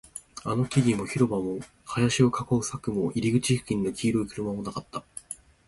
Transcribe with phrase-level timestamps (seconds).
[0.43, 5.03] あの木々も、広場も、林を囲う柵も、入り口付近の黄色い車もなかった